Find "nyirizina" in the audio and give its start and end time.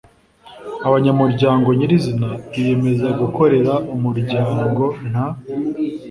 1.77-2.29